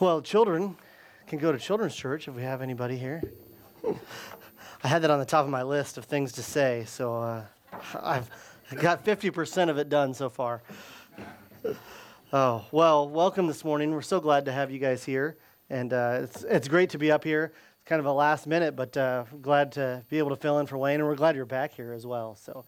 [0.00, 0.76] Well, children
[1.26, 3.20] can go to children's church if we have anybody here.
[4.84, 7.44] I had that on the top of my list of things to say, so uh,
[8.00, 8.30] I've
[8.76, 10.62] got 50% of it done so far.
[12.32, 13.90] Oh, well, welcome this morning.
[13.90, 15.36] We're so glad to have you guys here.
[15.68, 17.52] And uh, it's, it's great to be up here.
[17.80, 20.66] It's kind of a last minute, but uh, glad to be able to fill in
[20.66, 21.00] for Wayne.
[21.00, 22.36] And we're glad you're back here as well.
[22.36, 22.64] So,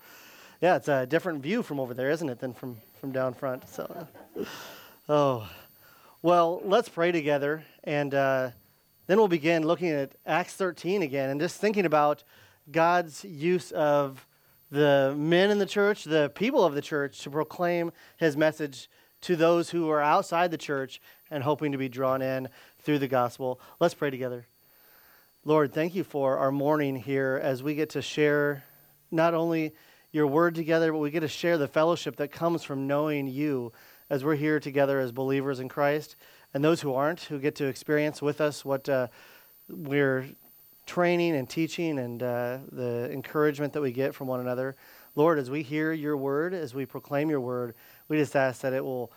[0.60, 3.68] yeah, it's a different view from over there, isn't it, than from, from down front.
[3.68, 4.08] So,
[5.08, 5.48] oh,
[6.23, 7.64] well, let's pray together.
[7.84, 8.50] And uh,
[9.06, 12.24] then we'll begin looking at Acts 13 again and just thinking about
[12.70, 14.27] God's use of
[14.70, 18.88] the men in the church, the people of the church, to proclaim his message
[19.23, 23.09] to those who are outside the church and hoping to be drawn in through the
[23.09, 23.61] gospel.
[23.80, 24.47] Let's pray together.
[25.45, 28.64] Lord, thank you for our morning here as we get to share
[29.11, 29.73] not only
[30.12, 33.73] your word together, but we get to share the fellowship that comes from knowing you
[34.10, 36.16] as we're here together as believers in Christ.
[36.52, 39.06] And those who aren't, who get to experience with us what uh,
[39.69, 40.27] we're
[40.84, 44.75] training and teaching and uh, the encouragement that we get from one another.
[45.14, 47.75] Lord, as we hear your word, as we proclaim your word,
[48.08, 49.12] we just ask that it will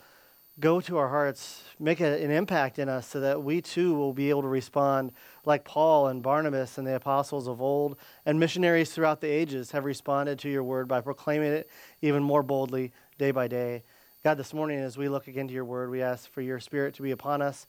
[0.60, 4.14] go to our hearts, make a, an impact in us so that we too will
[4.14, 5.12] be able to respond
[5.46, 9.84] like Paul and Barnabas and the apostles of old and missionaries throughout the ages have
[9.84, 11.70] responded to your word by proclaiming it
[12.02, 13.84] even more boldly day by day.
[14.24, 16.94] God, this morning as we look again to your word, we ask for your spirit
[16.94, 17.68] to be upon us,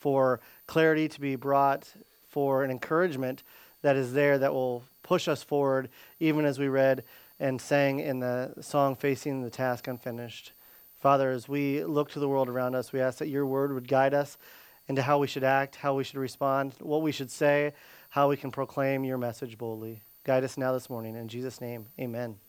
[0.00, 1.88] for clarity to be brought,
[2.26, 3.44] for an encouragement
[3.82, 7.04] that is there that will push us forward, even as we read
[7.38, 10.50] and sang in the song Facing the Task Unfinished.
[10.98, 13.86] Father, as we look to the world around us, we ask that your word would
[13.86, 14.36] guide us
[14.88, 17.72] into how we should act, how we should respond, what we should say,
[18.08, 20.02] how we can proclaim your message boldly.
[20.24, 21.14] Guide us now this morning.
[21.14, 22.43] In Jesus' name, amen.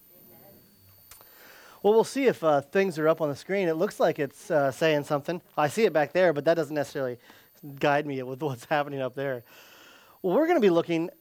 [1.86, 3.67] Well, we'll see if uh, things are up on the screen.
[3.67, 5.39] It looks like it's uh, saying something.
[5.55, 7.19] I see it back there, but that doesn't necessarily
[7.80, 9.44] guide me with what's happening up there.
[10.23, 11.11] Well, we're going to be looking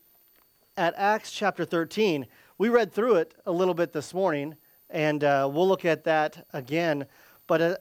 [0.79, 2.27] at Acts chapter 13.
[2.56, 4.56] We read through it a little bit this morning,
[4.88, 7.05] and uh, we'll look at that again
[7.47, 7.77] but uh,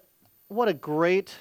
[0.50, 1.34] what a great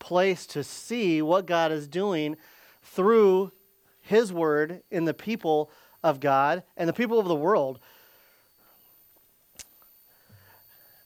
[0.00, 2.36] place to see what God is doing
[2.82, 3.52] through
[4.00, 5.70] His Word in the people
[6.02, 7.78] of God and the people of the world.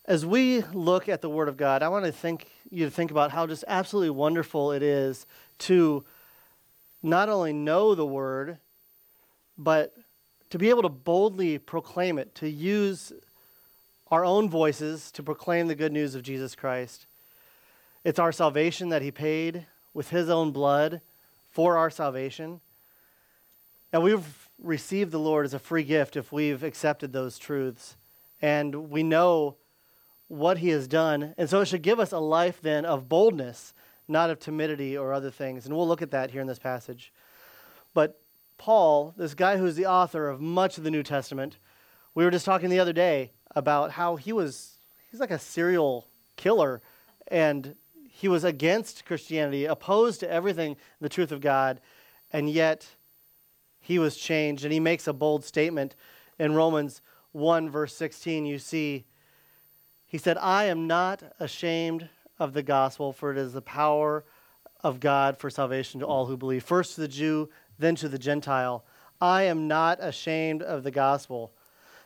[0.05, 3.13] As we look at the Word of God, I want to think you to think
[3.13, 5.27] about how just absolutely wonderful it is
[5.59, 6.05] to
[7.05, 8.59] not only know the Word,
[9.57, 9.97] but
[10.51, 13.13] to be able to boldly proclaim it, to use
[14.11, 17.07] our own voices to proclaim the good news of Jesus Christ.
[18.03, 21.01] It's our salvation that He paid with His own blood
[21.51, 22.61] for our salvation.
[23.93, 27.97] And we've received the Lord as a free gift if we've accepted those truths.
[28.41, 29.57] And we know
[30.33, 31.35] what He has done.
[31.37, 33.75] And so it should give us a life then of boldness,
[34.09, 35.67] not of timidity or other things.
[35.67, 37.13] And we'll look at that here in this passage.
[37.93, 38.19] But
[38.57, 41.59] Paul, this guy who's the author of much of the New Testament,
[42.15, 44.79] we were just talking the other day about how he was
[45.11, 46.81] he's like a serial killer
[47.29, 47.75] and
[48.09, 51.81] he was against Christianity, opposed to everything the truth of God,
[52.31, 52.87] and yet
[53.81, 54.65] he was changed.
[54.65, 55.95] And he makes a bold statement
[56.39, 58.47] in Romans 1, verse 16.
[58.47, 59.07] You see,
[60.13, 62.07] he said, I am not ashamed
[62.39, 64.27] of the gospel, for it is the power
[64.85, 68.19] of God for salvation to all who believe, first to the Jew, then to the
[68.19, 68.85] Gentile.
[69.23, 71.55] I am not ashamed of the gospel.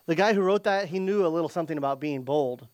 [0.06, 2.69] The guy who wrote that, he knew a little something about being bold.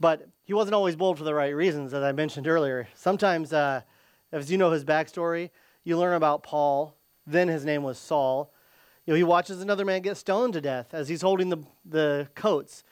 [0.00, 2.88] But he wasn't always bold for the right reasons, as I mentioned earlier.
[2.96, 3.82] Sometimes, uh,
[4.32, 5.50] as you know his backstory,
[5.84, 6.96] you learn about Paul.
[7.24, 8.52] Then his name was Saul.
[9.06, 12.28] You know, he watches another man get stoned to death as he's holding the, the
[12.34, 12.82] coats.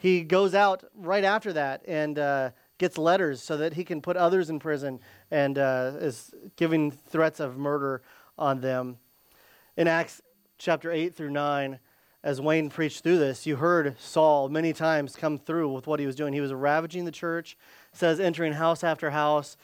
[0.00, 4.16] He goes out right after that and uh, gets letters so that he can put
[4.16, 4.98] others in prison
[5.30, 8.00] and uh, is giving threats of murder
[8.38, 8.96] on them.
[9.76, 10.22] In Acts
[10.56, 11.78] chapter 8 through 9,
[12.22, 16.06] as Wayne preached through this, you heard Saul many times come through with what he
[16.06, 16.32] was doing.
[16.32, 17.58] He was ravaging the church,
[17.92, 19.58] says entering house after house,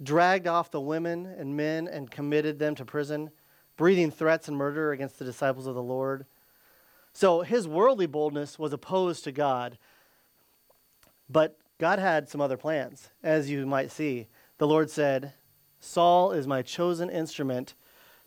[0.00, 3.32] dragged off the women and men and committed them to prison,
[3.76, 6.24] breathing threats and murder against the disciples of the Lord.
[7.20, 9.76] So his worldly boldness was opposed to God.
[11.28, 14.28] But God had some other plans, as you might see.
[14.56, 15.34] The Lord said,
[15.80, 17.74] Saul is my chosen instrument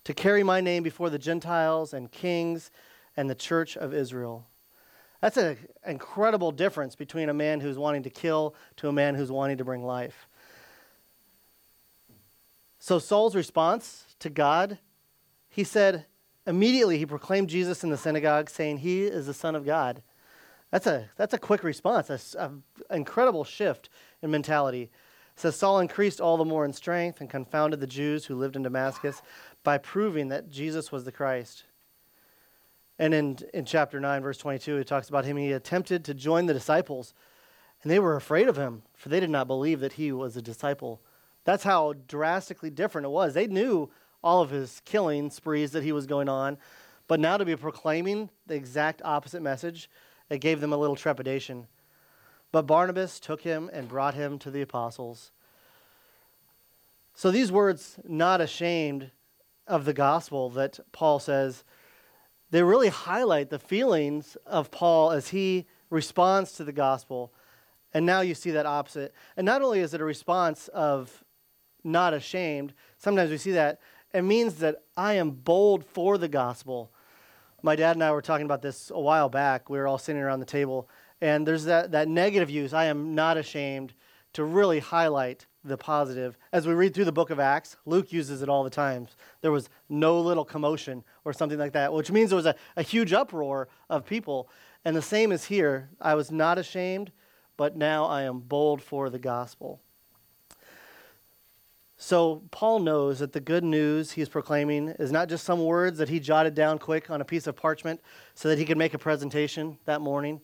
[0.03, 2.69] to carry my name before the Gentiles and kings
[3.17, 4.45] and the church of Israel.
[5.21, 5.57] That's an
[5.87, 9.65] incredible difference between a man who's wanting to kill to a man who's wanting to
[9.65, 10.27] bring life.
[12.77, 14.77] So, Saul's response to God,
[15.49, 16.05] he said,
[16.45, 20.01] immediately he proclaimed Jesus in the synagogue, saying, He is the Son of God.
[20.71, 23.89] That's a, that's a quick response, an incredible shift
[24.23, 24.89] in mentality.
[25.35, 28.63] says Saul increased all the more in strength and confounded the Jews who lived in
[28.63, 29.21] Damascus
[29.63, 31.65] by proving that Jesus was the Christ.
[32.97, 35.37] And in, in chapter 9, verse 22, it talks about him.
[35.37, 37.13] He attempted to join the disciples,
[37.81, 40.41] and they were afraid of him, for they did not believe that he was a
[40.41, 41.01] disciple.
[41.43, 43.33] That's how drastically different it was.
[43.33, 43.91] They knew
[44.23, 46.57] all of his killing sprees that he was going on,
[47.07, 49.89] but now to be proclaiming the exact opposite message,
[50.29, 51.67] it gave them a little trepidation.
[52.51, 55.31] But Barnabas took him and brought him to the apostles.
[57.13, 59.11] So these words, not ashamed
[59.67, 61.63] of the gospel that Paul says,
[62.51, 67.33] they really highlight the feelings of Paul as he responds to the gospel.
[67.93, 69.13] And now you see that opposite.
[69.37, 71.23] And not only is it a response of
[71.83, 73.79] not ashamed, sometimes we see that,
[74.13, 76.91] it means that I am bold for the gospel.
[77.61, 79.69] My dad and I were talking about this a while back.
[79.69, 80.89] We were all sitting around the table,
[81.21, 83.93] and there's that, that negative use, I am not ashamed,
[84.33, 86.37] to really highlight the positive.
[86.51, 89.07] As we read through the book of Acts, Luke uses it all the time.
[89.41, 92.81] There was no little commotion or something like that, which means there was a, a
[92.81, 94.49] huge uproar of people.
[94.83, 95.89] And the same is here.
[96.01, 97.11] I was not ashamed,
[97.55, 99.79] but now I am bold for the gospel.
[102.05, 106.09] So Paul knows that the good news he's proclaiming is not just some words that
[106.09, 108.01] he jotted down quick on a piece of parchment
[108.35, 110.41] so that he could make a presentation that morning.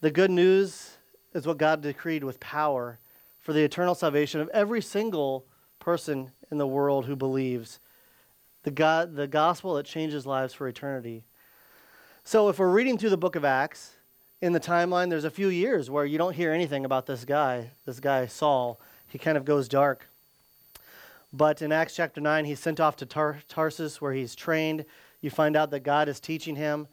[0.00, 0.96] The good news
[1.34, 2.98] is what God decreed with power
[3.38, 5.44] for the eternal salvation of every single
[5.78, 7.78] person in the world who believes.
[8.62, 11.26] The, God, the gospel that changes lives for eternity.
[12.24, 13.96] So if we're reading through the book of Acts,
[14.40, 17.72] in the timeline, there's a few years where you don't hear anything about this guy,
[17.84, 18.80] this guy, Saul.
[19.06, 20.08] He kind of goes dark.
[21.36, 24.86] But in Acts chapter 9, he's sent off to Tar- Tarsus where he's trained.
[25.20, 26.88] You find out that God is teaching him.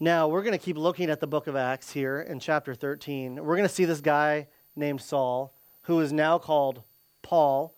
[0.00, 3.44] Now, we're going to keep looking at the book of Acts here in chapter 13.
[3.44, 5.52] We're going to see this guy named Saul,
[5.82, 6.82] who is now called
[7.20, 7.74] Paul,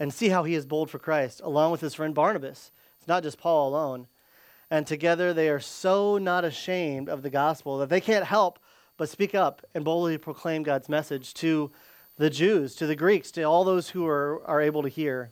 [0.00, 2.72] and see how he is bold for Christ, along with his friend Barnabas.
[2.98, 4.08] It's not just Paul alone.
[4.68, 8.58] And together they are so not ashamed of the gospel that they can't help
[8.96, 11.70] but speak up and boldly proclaim God's message to
[12.18, 15.30] the Jews, to the Greeks, to all those who are, are able to hear.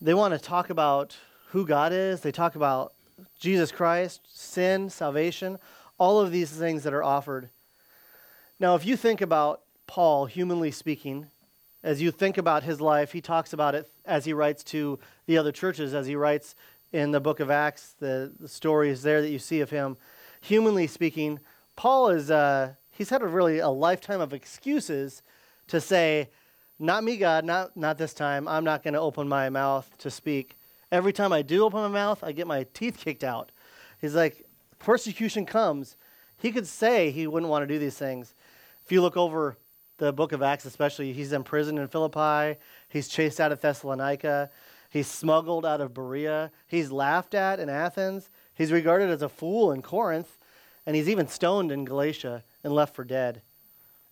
[0.00, 1.16] They want to talk about
[1.48, 2.92] who God is, they talk about
[3.38, 5.58] Jesus Christ, sin, salvation,
[5.98, 7.48] all of these things that are offered.
[8.60, 11.26] Now, if you think about Paul, humanly speaking,
[11.82, 15.38] as you think about his life, he talks about it as he writes to the
[15.38, 16.54] other churches, as he writes
[16.92, 19.96] in the book of Acts, the, the stories there that you see of him.
[20.40, 21.40] Humanly speaking,
[21.74, 25.22] Paul is, uh, he's had a really a lifetime of excuses
[25.68, 26.30] to say,
[26.78, 28.46] not me, God, not, not this time.
[28.48, 30.56] I'm not going to open my mouth to speak.
[30.92, 33.50] Every time I do open my mouth, I get my teeth kicked out.
[34.00, 34.44] He's like,
[34.78, 35.96] persecution comes.
[36.38, 38.34] He could say he wouldn't want to do these things.
[38.84, 39.56] If you look over
[39.98, 42.58] the book of Acts, especially, he's in prison in Philippi,
[42.88, 44.50] he's chased out of Thessalonica,
[44.90, 49.72] he's smuggled out of Berea, he's laughed at in Athens, he's regarded as a fool
[49.72, 50.38] in Corinth,
[50.86, 53.42] and he's even stoned in Galatia and left for dead.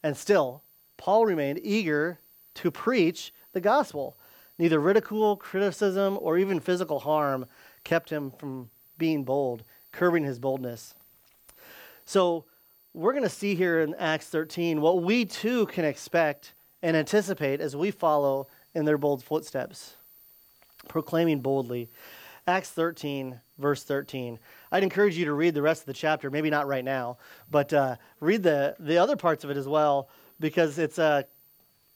[0.03, 0.63] And still,
[0.97, 2.19] Paul remained eager
[2.57, 4.17] to preach the gospel.
[4.59, 7.47] Neither ridicule, criticism, or even physical harm
[7.85, 9.63] kept him from being bold,
[9.93, 10.95] curbing his boldness.
[12.05, 12.45] So,
[12.93, 17.61] we're going to see here in Acts 13 what we too can expect and anticipate
[17.61, 19.97] as we follow in their bold footsteps,
[20.87, 21.89] proclaiming boldly.
[22.47, 24.39] Acts 13, verse 13.
[24.71, 27.17] I'd encourage you to read the rest of the chapter, maybe not right now,
[27.51, 30.11] but uh, read the, the other parts of it as well,
[30.41, 31.23] because it's uh,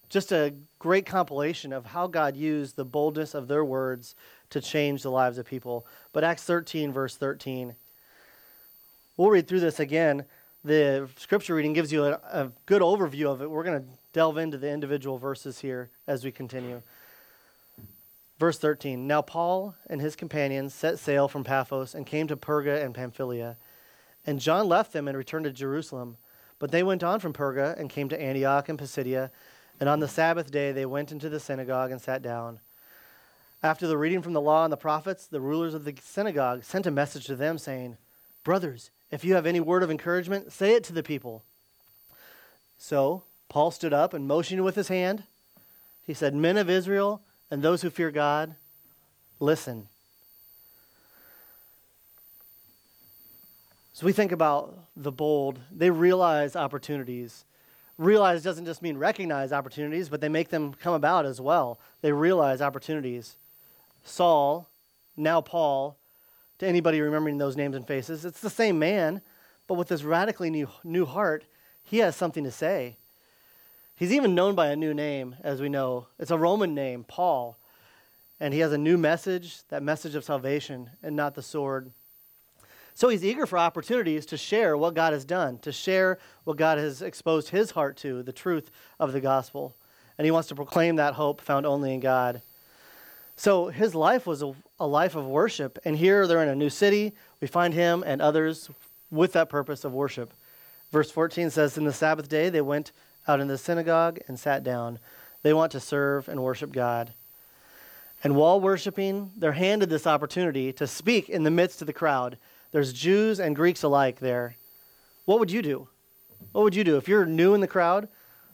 [0.09, 4.15] just a great compilation of how God used the boldness of their words
[4.51, 5.87] to change the lives of people.
[6.13, 7.75] But Acts 13, verse 13.
[9.19, 10.25] We'll read through this again.
[10.65, 13.51] The scripture reading gives you a, a good overview of it.
[13.51, 16.83] We're going to delve into the individual verses here as we continue.
[18.39, 22.85] Verse 13 Now Paul and his companions set sail from Paphos and came to Perga
[22.85, 23.57] and Pamphylia.
[24.27, 26.17] And John left them and returned to Jerusalem.
[26.59, 29.31] But they went on from Perga and came to Antioch and Pisidia.
[29.81, 32.61] And on the Sabbath day they went into the synagogue and sat down.
[33.63, 36.87] After the reading from the law and the prophets, the rulers of the synagogue sent
[36.87, 37.97] a message to them, saying,
[38.45, 41.43] Brothers, if you have any word of encouragement, say it to the people.
[42.77, 45.25] So Paul stood up and motioned with his hand.
[46.03, 48.55] He said, Men of Israel, and those who fear God,
[49.41, 49.89] listen.
[53.93, 57.45] So we think about the bold, they realize opportunities.
[57.97, 61.81] Realize doesn't just mean recognize opportunities, but they make them come about as well.
[62.01, 63.37] They realize opportunities.
[64.05, 64.69] Saul,
[65.17, 65.97] now Paul,
[66.59, 69.21] to anybody remembering those names and faces, it's the same man,
[69.67, 71.45] but with this radically new, new heart,
[71.83, 72.99] he has something to say.
[73.99, 76.07] He's even known by a new name, as we know.
[76.21, 77.59] It's a Roman name, Paul.
[78.39, 81.91] And he has a new message, that message of salvation, and not the sword.
[82.95, 86.79] So he's eager for opportunities to share what God has done, to share what God
[86.79, 89.75] has exposed his heart to, the truth of the gospel.
[90.17, 92.41] And he wants to proclaim that hope found only in God.
[93.35, 95.77] So his life was a, a life of worship.
[95.85, 97.15] And here they're in a new city.
[97.41, 98.71] We find him and others
[99.11, 100.33] with that purpose of worship.
[100.93, 102.93] Verse 14 says, In the Sabbath day, they went
[103.29, 104.99] out in the synagogue and sat down.
[105.43, 107.13] They want to serve and worship God.
[108.25, 112.39] And while worshiping, they're handed this opportunity to speak in the midst of the crowd.
[112.73, 114.57] There's Jews and Greeks alike there.
[115.25, 115.89] What would you do?
[116.53, 118.09] What would you do if you're new in the crowd?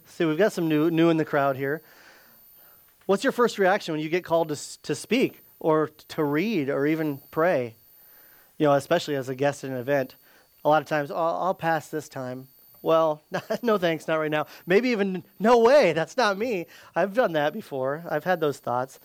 [0.05, 1.81] See, we've got some new, new in the crowd here.
[3.05, 6.85] What's your first reaction when you get called to, to speak or to read or
[6.85, 7.75] even pray?
[8.57, 10.15] You know, especially as a guest at an event.
[10.63, 12.47] A lot of times, I'll, I'll pass this time.
[12.85, 13.23] Well,
[13.63, 14.45] no thanks, not right now.
[14.67, 16.67] Maybe even, no way, that's not me.
[16.95, 18.03] I've done that before.
[18.07, 18.99] I've had those thoughts.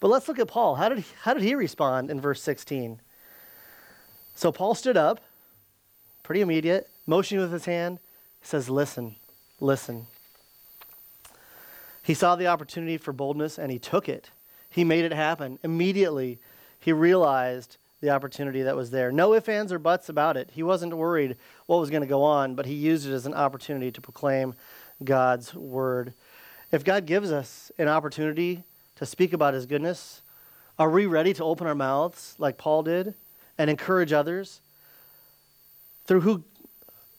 [0.00, 0.76] But let's look at Paul.
[0.76, 2.98] How did he, how did he respond in verse 16?
[4.34, 5.20] So Paul stood up,
[6.22, 7.98] pretty immediate, motioning with his hand,
[8.40, 9.16] says, Listen,
[9.60, 10.06] listen.
[12.02, 14.30] He saw the opportunity for boldness and he took it.
[14.70, 15.58] He made it happen.
[15.62, 16.38] Immediately,
[16.80, 19.10] he realized the opportunity that was there.
[19.10, 20.50] No ifs, ands, or buts about it.
[20.52, 21.36] He wasn't worried
[21.66, 24.54] what was going to go on, but he used it as an opportunity to proclaim
[25.02, 26.12] God's word.
[26.72, 28.64] If God gives us an opportunity
[28.96, 30.22] to speak about his goodness,
[30.78, 33.14] are we ready to open our mouths like Paul did
[33.56, 34.60] and encourage others
[36.06, 36.44] through who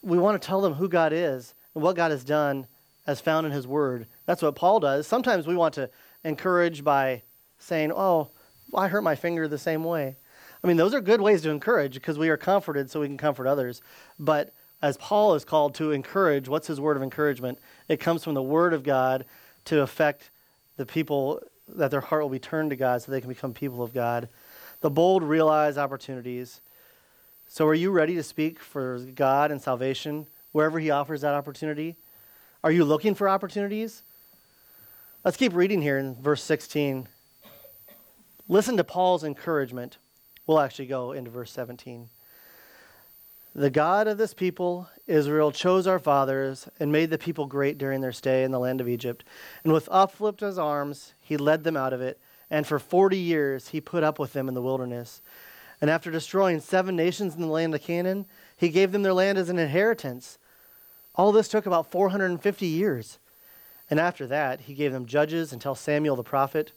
[0.04, 2.68] we want to tell them who God is and what God has done
[3.08, 5.08] as found in his word that's what Paul does.
[5.08, 5.90] Sometimes we want to
[6.24, 7.24] encourage by
[7.58, 8.30] saying, Oh,
[8.76, 10.18] I hurt my finger the same way.
[10.64, 13.18] I mean, those are good ways to encourage because we are comforted so we can
[13.18, 13.82] comfort others.
[14.18, 17.60] But as Paul is called to encourage, what's his word of encouragement?
[17.88, 19.26] It comes from the word of God
[19.66, 20.30] to affect
[20.78, 23.84] the people that their heart will be turned to God so they can become people
[23.84, 24.30] of God.
[24.82, 26.62] The bold realize opportunities.
[27.48, 31.98] So, are you ready to speak for God and salvation wherever He offers that opportunity?
[32.64, 34.04] Are you looking for opportunities?
[35.24, 37.08] Let's keep reading here in verse 16.
[38.48, 39.98] Listen to Paul's encouragement.
[40.48, 42.08] We'll actually go into verse 17.
[43.54, 48.02] The God of this people, Israel, chose our fathers and made the people great during
[48.02, 49.24] their stay in the land of Egypt.
[49.64, 52.20] And with uplifted arms, he led them out of it.
[52.50, 55.22] And for 40 years, he put up with them in the wilderness.
[55.82, 58.26] And after destroying seven nations in the land of Canaan,
[58.56, 60.38] he gave them their land as an inheritance.
[61.16, 63.18] All this took about 450 years.
[63.90, 66.72] And after that, he gave them judges until Samuel the prophet.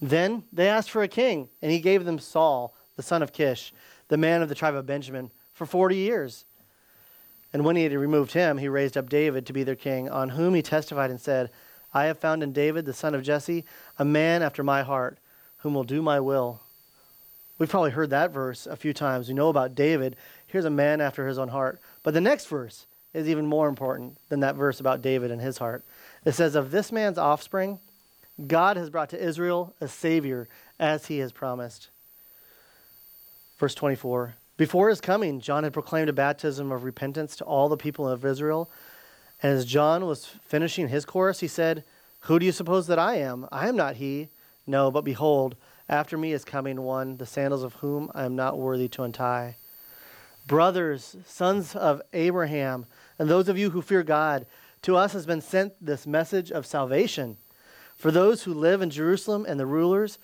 [0.00, 3.72] Then they asked for a king, and he gave them Saul, the son of Kish,
[4.08, 6.44] the man of the tribe of Benjamin, for 40 years.
[7.52, 10.30] And when he had removed him, he raised up David to be their king, on
[10.30, 11.50] whom he testified and said,
[11.94, 13.64] I have found in David, the son of Jesse,
[13.98, 15.18] a man after my heart,
[15.58, 16.60] whom will do my will.
[17.58, 19.28] We've probably heard that verse a few times.
[19.28, 20.16] We know about David.
[20.46, 21.80] Here's a man after his own heart.
[22.02, 25.58] But the next verse is even more important than that verse about David and his
[25.58, 25.84] heart.
[26.24, 27.78] It says, Of this man's offspring,
[28.46, 30.48] God has brought to Israel a Savior,
[30.80, 31.90] as he has promised.
[33.62, 37.76] Verse 24 Before his coming, John had proclaimed a baptism of repentance to all the
[37.76, 38.68] people of Israel.
[39.40, 41.84] And as John was finishing his course, he said,
[42.22, 43.46] Who do you suppose that I am?
[43.52, 44.30] I am not he.
[44.66, 45.54] No, but behold,
[45.88, 49.58] after me is coming one, the sandals of whom I am not worthy to untie.
[50.44, 54.44] Brothers, sons of Abraham, and those of you who fear God,
[54.82, 57.36] to us has been sent this message of salvation
[57.94, 60.18] for those who live in Jerusalem and the rulers,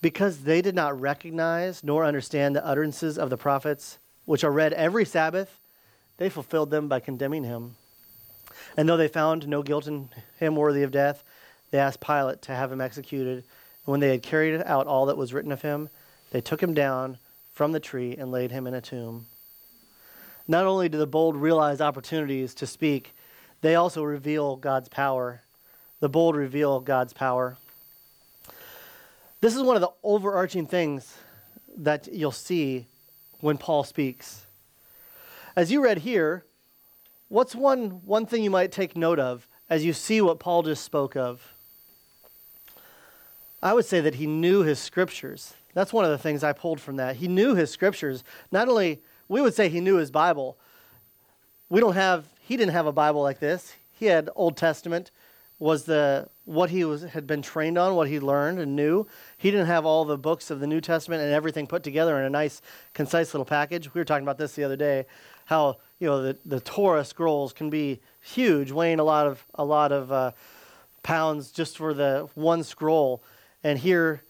[0.00, 4.72] because they did not recognize nor understand the utterances of the prophets, which are read
[4.74, 5.60] every Sabbath,
[6.18, 7.76] they fulfilled them by condemning him.
[8.76, 11.24] And though they found no guilt in him worthy of death,
[11.70, 13.38] they asked Pilate to have him executed.
[13.38, 15.88] And when they had carried out all that was written of him,
[16.30, 17.18] they took him down
[17.52, 19.26] from the tree and laid him in a tomb.
[20.46, 23.14] Not only do the bold realize opportunities to speak,
[23.60, 25.42] they also reveal God's power.
[26.00, 27.56] The bold reveal God's power.
[29.40, 31.16] This is one of the overarching things
[31.76, 32.86] that you'll see
[33.40, 34.46] when Paul speaks.
[35.54, 36.44] As you read here,
[37.28, 40.84] what's one, one thing you might take note of as you see what Paul just
[40.84, 41.52] spoke of?
[43.62, 45.54] I would say that he knew his scriptures.
[45.72, 47.16] That's one of the things I pulled from that.
[47.16, 48.24] He knew his scriptures.
[48.50, 50.56] Not only, we would say he knew his Bible.
[51.68, 53.74] We don't have he didn't have a Bible like this.
[53.92, 55.10] He had Old Testament
[55.58, 59.06] was the what he was had been trained on, what he learned and knew.
[59.36, 62.24] He didn't have all the books of the New Testament and everything put together in
[62.24, 62.62] a nice,
[62.94, 63.92] concise little package.
[63.92, 65.06] We were talking about this the other day,
[65.46, 69.64] how you know the, the Torah scrolls can be huge, weighing a lot of a
[69.64, 70.32] lot of uh,
[71.02, 73.22] pounds just for the one scroll.
[73.64, 74.22] And here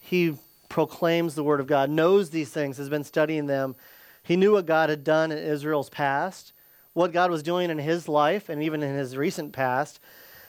[0.00, 0.36] he
[0.68, 3.74] proclaims the word of God, knows these things, has been studying them.
[4.22, 6.52] He knew what God had done in Israel's past,
[6.92, 10.00] what God was doing in his life, and even in his recent past.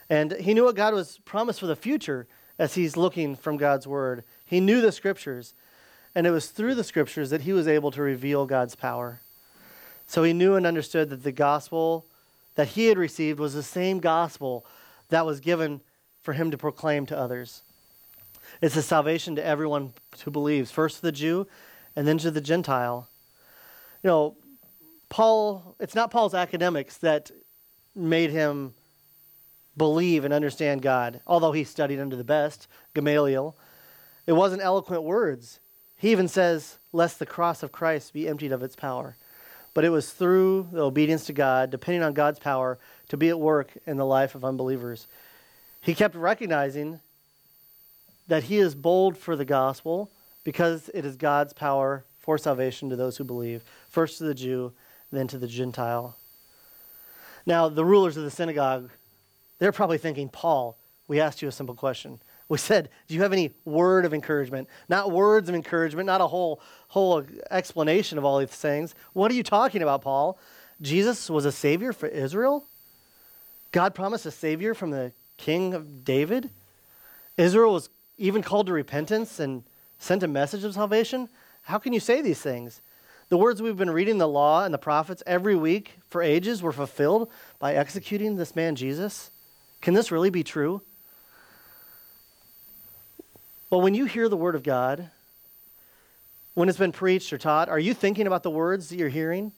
[0.10, 2.28] And he knew what God was promised for the future
[2.60, 4.24] as he's looking from God's word.
[4.46, 5.54] He knew the scriptures,
[6.14, 9.22] and it was through the scriptures that he was able to reveal God's power.
[10.08, 12.06] So he knew and understood that the gospel
[12.56, 14.66] that he had received was the same gospel
[15.10, 15.82] that was given
[16.22, 17.64] for him to proclaim to others.
[18.62, 19.94] It's a salvation to everyone
[20.24, 21.48] who believes, first to the Jew
[21.96, 23.10] and then to the Gentile.
[24.04, 24.38] You know,
[25.10, 27.32] Paul, it's not Paul's academics that
[27.96, 28.74] made him
[29.78, 33.56] believe and understand God, although he studied under the best, Gamaliel.
[34.26, 35.60] It wasn't eloquent words.
[35.98, 39.16] He even says, Lest the cross of Christ be emptied of its power.
[39.74, 42.80] But it was through the obedience to God, depending on God's power,
[43.10, 45.08] to be at work in the life of unbelievers.
[45.82, 47.02] He kept recognizing
[48.28, 50.10] that he is bold for the gospel
[50.44, 54.74] because it is God's power for salvation to those who believe, first to the Jew,
[55.12, 56.18] then to the Gentile.
[57.46, 58.90] Now, the rulers of the synagogue,
[59.60, 62.20] they're probably thinking, Paul, we asked you a simple question.
[62.50, 64.68] We said, Do you have any word of encouragement?
[64.90, 68.96] Not words of encouragement, not a whole, whole explanation of all these things.
[69.14, 70.38] What are you talking about, Paul?
[70.82, 72.66] Jesus was a savior for Israel?
[73.72, 76.50] God promised a savior from the king of David?
[77.38, 79.64] Israel was even called to repentance and
[80.00, 81.30] sent a message of salvation?
[81.64, 82.82] How can you say these things?
[83.30, 86.72] The words we've been reading the law and the prophets every week for ages were
[86.72, 89.32] fulfilled by executing this man Jesus.
[89.86, 90.82] Can this really be true?
[93.70, 95.12] Well, when you hear the word of God,
[96.56, 99.52] when it's been preached or taught, are you thinking about the words that you're hearing?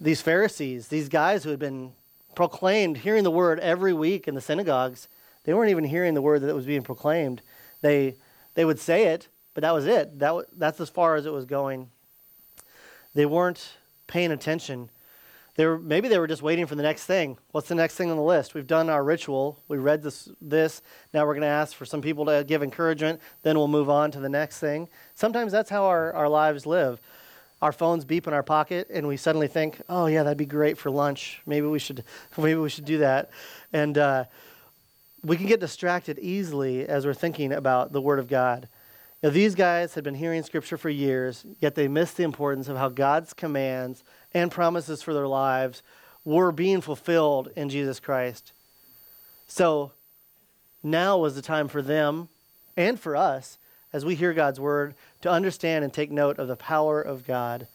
[0.00, 1.94] These Pharisees, these guys who had been
[2.36, 5.08] proclaimed, hearing the word every week in the synagogues,
[5.42, 7.42] they weren't even hearing the word that was being proclaimed.
[7.80, 8.14] They,
[8.54, 10.20] they would say it, but that was it.
[10.20, 11.90] That, that's as far as it was going.
[13.14, 14.90] They weren't paying attention
[15.58, 17.36] they were, maybe they were just waiting for the next thing.
[17.50, 18.54] What's the next thing on the list?
[18.54, 19.60] We've done our ritual.
[19.66, 20.28] We read this.
[20.40, 23.20] This now we're going to ask for some people to give encouragement.
[23.42, 24.88] Then we'll move on to the next thing.
[25.16, 27.00] Sometimes that's how our, our lives live.
[27.60, 30.78] Our phones beep in our pocket, and we suddenly think, "Oh yeah, that'd be great
[30.78, 31.42] for lunch.
[31.44, 32.04] Maybe we should,
[32.38, 33.30] maybe we should do that."
[33.72, 34.26] And uh,
[35.24, 38.68] we can get distracted easily as we're thinking about the Word of God.
[39.22, 42.76] Now, these guys had been hearing Scripture for years, yet they missed the importance of
[42.76, 45.82] how God's commands and promises for their lives
[46.24, 48.52] were being fulfilled in Jesus Christ.
[49.48, 49.92] So
[50.82, 52.28] now was the time for them
[52.76, 53.58] and for us,
[53.92, 57.66] as we hear God's word, to understand and take note of the power of God.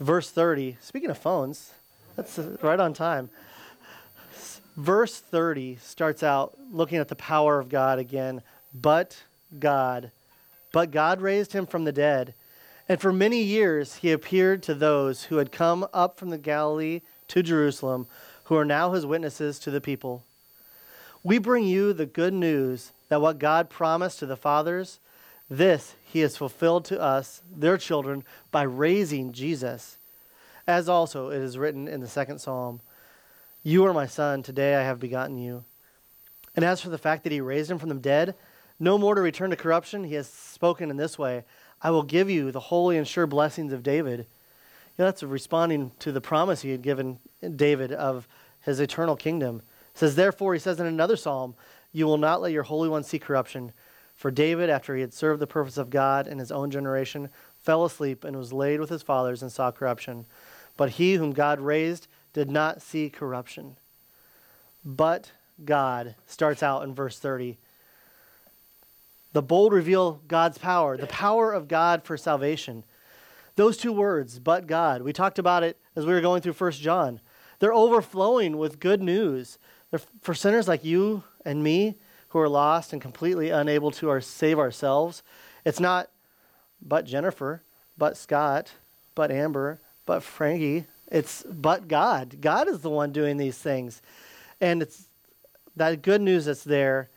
[0.00, 1.72] Verse 30, speaking of phones,
[2.16, 3.30] that's uh, right on time.
[4.76, 8.42] Verse 30 starts out looking at the power of God again.
[8.74, 9.22] But
[9.58, 10.10] God,
[10.72, 12.34] but God raised him from the dead
[12.88, 17.00] and for many years he appeared to those who had come up from the Galilee
[17.28, 18.06] to Jerusalem,
[18.44, 20.24] who are now his witnesses to the people.
[21.22, 24.98] We bring you the good news that what God promised to the fathers,
[25.48, 29.98] this he has fulfilled to us, their children, by raising Jesus.
[30.66, 32.80] As also it is written in the second psalm
[33.62, 35.64] You are my son, today I have begotten you.
[36.56, 38.34] And as for the fact that he raised him from the dead,
[38.82, 41.44] no more to return to corruption, he has spoken in this way
[41.80, 44.18] I will give you the holy and sure blessings of David.
[44.20, 44.24] You
[44.98, 47.18] know, that's responding to the promise he had given
[47.56, 48.28] David of
[48.60, 49.62] his eternal kingdom.
[49.92, 51.54] It says, Therefore, he says in another psalm,
[51.92, 53.72] You will not let your Holy One see corruption.
[54.14, 57.84] For David, after he had served the purpose of God in his own generation, fell
[57.84, 60.26] asleep and was laid with his fathers and saw corruption.
[60.76, 63.76] But he whom God raised did not see corruption.
[64.84, 65.32] But
[65.64, 67.58] God starts out in verse 30
[69.32, 72.84] the bold reveal God's power, the power of God for salvation.
[73.56, 76.80] Those two words, but God, we talked about it as we were going through First
[76.80, 77.20] John.
[77.58, 79.58] They're overflowing with good news.
[79.90, 81.96] They're for sinners like you and me
[82.28, 85.22] who are lost and completely unable to our, save ourselves.
[85.64, 86.08] It's not
[86.80, 87.62] but Jennifer,
[87.96, 88.72] but Scott,
[89.14, 90.86] but Amber, but Frankie.
[91.08, 92.40] It's but God.
[92.40, 94.00] God is the one doing these things.
[94.60, 95.08] And it's
[95.76, 97.10] that good news that's there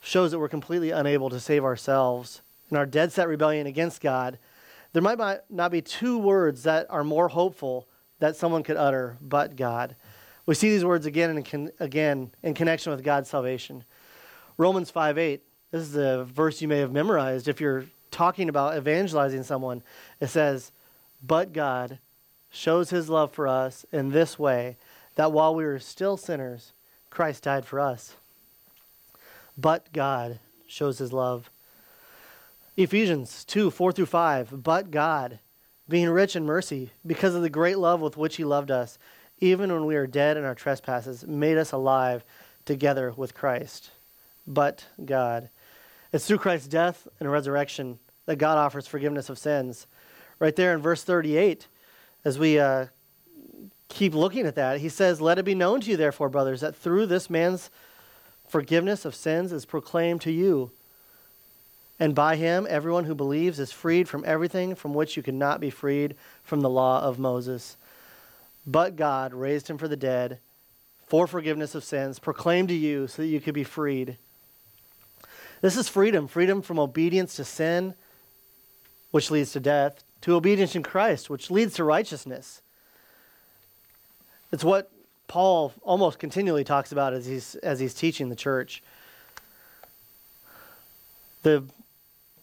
[0.00, 4.38] shows that we're completely unable to save ourselves in our dead set rebellion against God,
[4.92, 5.18] there might
[5.50, 7.86] not be two words that are more hopeful
[8.18, 9.94] that someone could utter but God.
[10.46, 13.84] We see these words again and con- again in connection with God's salvation.
[14.56, 18.76] Romans 5 8, this is a verse you may have memorized if you're talking about
[18.76, 19.82] evangelizing someone.
[20.20, 20.72] It says,
[21.22, 21.98] But God
[22.48, 24.76] shows his love for us in this way
[25.16, 26.72] that while we were still sinners,
[27.10, 28.16] Christ died for us.
[29.56, 31.50] But God shows his love.
[32.76, 34.62] Ephesians 2 4 through 5.
[34.62, 35.38] But God,
[35.88, 38.98] being rich in mercy, because of the great love with which he loved us,
[39.38, 42.24] even when we were dead in our trespasses, made us alive
[42.64, 43.90] together with Christ.
[44.46, 45.50] But God.
[46.12, 49.86] It's through Christ's death and resurrection that God offers forgiveness of sins.
[50.38, 51.66] Right there in verse 38,
[52.24, 52.86] as we uh,
[53.88, 56.76] keep looking at that, he says, Let it be known to you, therefore, brothers, that
[56.76, 57.70] through this man's
[58.48, 60.70] forgiveness of sins is proclaimed to you.
[61.98, 65.60] And by him, everyone who believes is freed from everything from which you could not
[65.60, 67.76] be freed from the law of Moses.
[68.66, 70.38] But God raised him for the dead
[71.06, 74.18] for forgiveness of sins, proclaimed to you so that you could be freed.
[75.60, 77.94] This is freedom freedom from obedience to sin,
[79.10, 82.60] which leads to death, to obedience in Christ, which leads to righteousness.
[84.52, 84.90] It's what
[85.28, 88.82] Paul almost continually talks about as he's, as he's teaching the church.
[91.42, 91.64] The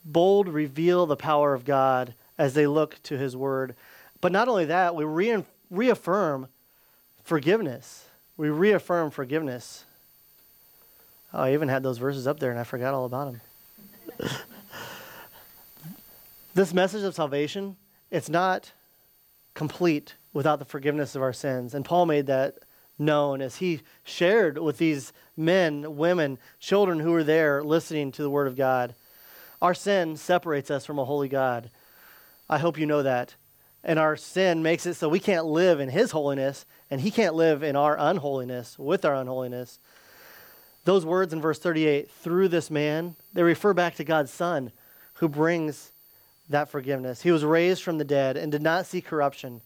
[0.04, 3.76] bold reveal the power of God as they look to his word.
[4.22, 6.48] But not only that, we re- reaffirm
[7.24, 8.06] forgiveness.
[8.38, 9.86] We reaffirm forgiveness.
[11.34, 13.42] Oh, I even had those verses up there and I forgot all about them.
[16.54, 17.76] this message of salvation,
[18.12, 18.72] it's not
[19.54, 21.74] complete without the forgiveness of our sins.
[21.74, 22.60] And Paul made that
[22.98, 28.30] known as he shared with these men, women, children who were there listening to the
[28.30, 28.96] word of God.
[29.62, 31.70] Our sin separates us from a holy God.
[32.50, 33.36] I hope you know that.
[33.84, 37.36] And our sin makes it so we can't live in his holiness, and he can't
[37.36, 39.80] live in our unholiness with our unholiness.
[40.86, 44.72] Those words in verse 38, through this man, they refer back to God's Son
[45.16, 45.92] who brings
[46.50, 47.22] that forgiveness.
[47.22, 49.62] He was raised from the dead and did not see corruption.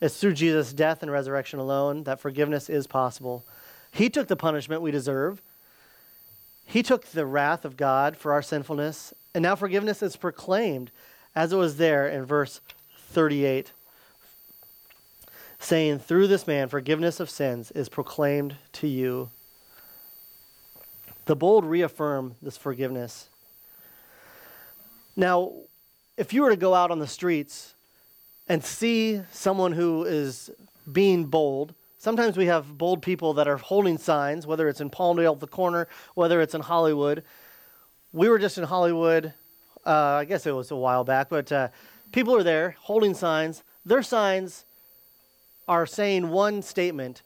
[0.00, 3.44] It's through Jesus' death and resurrection alone that forgiveness is possible.
[3.90, 5.40] He took the punishment we deserve
[6.64, 10.90] he took the wrath of God for our sinfulness, and now forgiveness is proclaimed
[11.34, 12.60] as it was there in verse
[13.10, 13.72] 38,
[15.58, 19.30] saying, Through this man, forgiveness of sins is proclaimed to you.
[21.26, 23.28] The bold reaffirm this forgiveness.
[25.16, 25.52] Now,
[26.16, 27.74] if you were to go out on the streets
[28.48, 30.50] and see someone who is
[30.90, 35.32] being bold, Sometimes we have bold people that are holding signs, whether it's in Palmdale
[35.32, 37.24] at the corner, whether it's in Hollywood.
[38.12, 39.32] We were just in Hollywood,
[39.86, 41.68] uh, I guess it was a while back, but uh,
[42.12, 43.62] people are there holding signs.
[43.86, 44.66] Their signs
[45.66, 47.22] are saying one statement.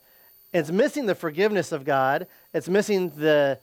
[0.53, 3.59] It's missing the forgiveness of God, it's missing the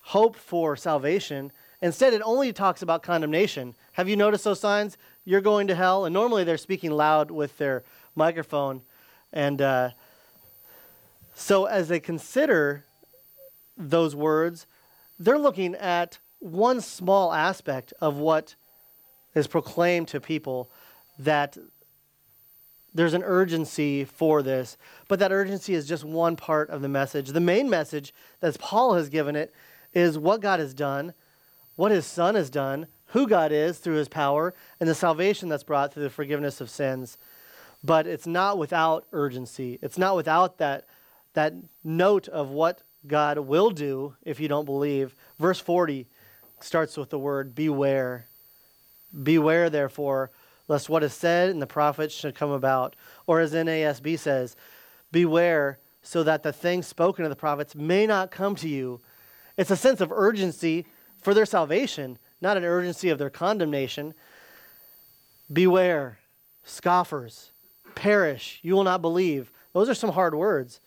[0.00, 1.52] hope for salvation.
[1.82, 3.76] Instead, it only talks about condemnation.
[3.92, 4.96] Have you noticed those signs?
[5.24, 6.04] You're going to hell.
[6.04, 8.82] And normally they're speaking loud with their microphone.
[9.32, 9.90] And uh,
[11.34, 12.84] so, as they consider
[13.76, 14.66] those words,
[15.18, 18.54] they're looking at one small aspect of what
[19.34, 20.70] is proclaimed to people
[21.18, 21.56] that
[22.94, 24.76] there's an urgency for this,
[25.08, 27.28] but that urgency is just one part of the message.
[27.28, 29.54] The main message, that Paul has given it,
[29.94, 31.14] is what God has done,
[31.76, 35.64] what his Son has done, who God is through his power, and the salvation that's
[35.64, 37.16] brought through the forgiveness of sins.
[37.84, 39.78] But it's not without urgency.
[39.82, 40.86] It's not without that
[41.34, 45.14] that note of what God will do if you don't believe.
[45.38, 46.06] Verse 40
[46.60, 48.26] starts with the word beware.
[49.22, 50.30] Beware, therefore,
[50.68, 52.96] lest what is said in the prophets should come about.
[53.26, 54.56] Or as NASB says,
[55.10, 59.00] beware so that the things spoken of the prophets may not come to you.
[59.56, 60.86] It's a sense of urgency
[61.20, 64.14] for their salvation, not an urgency of their condemnation.
[65.52, 66.18] Beware,
[66.64, 67.52] scoffers,
[67.94, 69.50] perish, you will not believe.
[69.72, 70.80] Those are some hard words.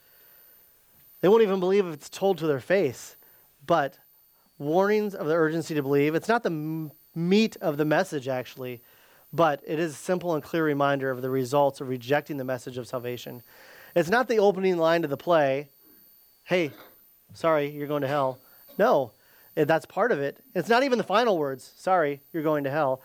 [1.22, 3.16] They won't even believe if it's told to their face.
[3.66, 3.98] But
[4.60, 8.82] warnings of the urgency to believe, it's not the meat of the message, actually,
[9.34, 12.78] but it is a simple and clear reminder of the results of rejecting the message
[12.78, 13.42] of salvation.
[13.96, 15.70] It's not the opening line to the play,
[16.44, 16.72] hey,
[17.34, 18.40] sorry, you're going to hell.
[18.78, 19.12] No,
[19.58, 20.38] Eh, that's part of it.
[20.54, 23.02] It's not even the final words, sorry, you're going to hell.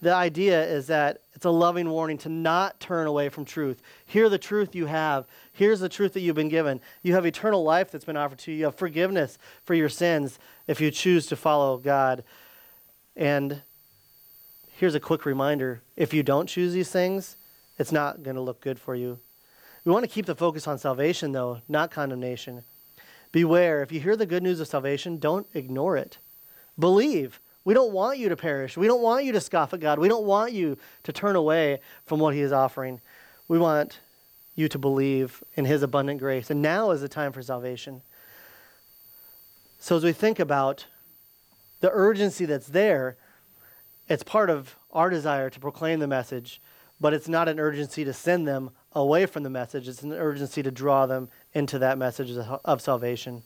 [0.00, 3.80] The idea is that it's a loving warning to not turn away from truth.
[4.04, 5.26] Hear the truth you have.
[5.52, 6.80] Here's the truth that you've been given.
[7.02, 8.58] You have eternal life that's been offered to you.
[8.58, 12.24] You have forgiveness for your sins if you choose to follow God.
[13.14, 13.62] And
[14.72, 17.36] here's a quick reminder if you don't choose these things,
[17.78, 19.20] it's not going to look good for you.
[19.84, 22.64] We want to keep the focus on salvation, though, not condemnation.
[23.32, 26.18] Beware, if you hear the good news of salvation, don't ignore it.
[26.78, 27.40] Believe.
[27.64, 28.76] We don't want you to perish.
[28.76, 29.98] We don't want you to scoff at God.
[29.98, 33.00] We don't want you to turn away from what He is offering.
[33.48, 33.98] We want
[34.54, 36.50] you to believe in his abundant grace.
[36.50, 38.02] And now is the time for salvation.
[39.78, 40.86] So as we think about
[41.80, 43.16] the urgency that's there,
[44.08, 46.60] it's part of our desire to proclaim the message,
[47.00, 49.88] but it's not an urgency to send them away from the message.
[49.88, 52.30] It's an urgency to draw them into that message
[52.64, 53.42] of salvation.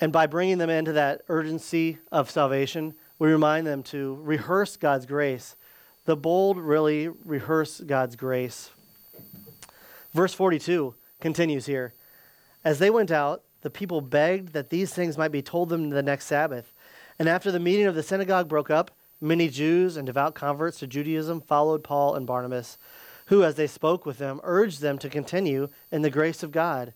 [0.00, 5.06] And by bringing them into that urgency of salvation, we remind them to rehearse God's
[5.06, 5.56] grace.
[6.04, 8.70] The bold really rehearse God's grace.
[10.12, 11.94] Verse 42 continues here.
[12.64, 16.02] As they went out, the people begged that these things might be told them the
[16.02, 16.72] next Sabbath.
[17.18, 20.86] And after the meeting of the synagogue broke up, many Jews and devout converts to
[20.86, 22.78] Judaism followed Paul and Barnabas,
[23.26, 26.92] who, as they spoke with them, urged them to continue in the grace of God.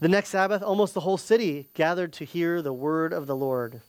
[0.00, 3.80] The next Sabbath, almost the whole city gathered to hear the word of the Lord.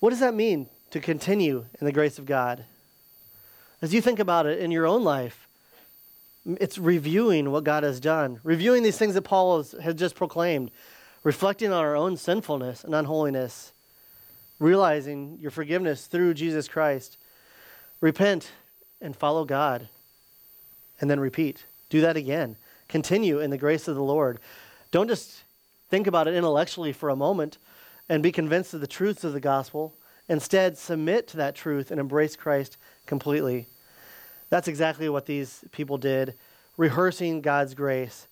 [0.00, 2.64] What does that mean to continue in the grace of God?
[3.80, 5.46] As you think about it in your own life,
[6.44, 10.70] it's reviewing what God has done, reviewing these things that Paul has, has just proclaimed,
[11.22, 13.72] reflecting on our own sinfulness and unholiness,
[14.58, 17.16] realizing your forgiveness through Jesus Christ.
[18.00, 18.50] Repent
[19.02, 19.88] and follow God,
[21.00, 21.64] and then repeat.
[21.90, 22.56] Do that again.
[22.88, 24.38] Continue in the grace of the Lord.
[24.90, 25.42] Don't just
[25.90, 27.58] think about it intellectually for a moment
[28.08, 29.94] and be convinced of the truths of the gospel.
[30.28, 33.66] Instead, submit to that truth and embrace Christ completely.
[34.50, 36.34] That's exactly what these people did,
[36.76, 38.28] rehearsing God's grace.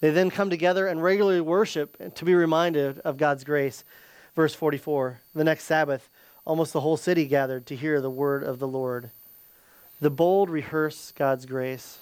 [0.00, 3.84] They then come together and regularly worship to be reminded of God's grace.
[4.34, 6.08] Verse 44 The next Sabbath,
[6.44, 9.10] almost the whole city gathered to hear the word of the Lord.
[10.00, 11.98] The bold rehearse God's grace.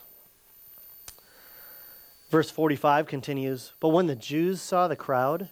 [2.31, 5.51] Verse 45 continues But when the Jews saw the crowd,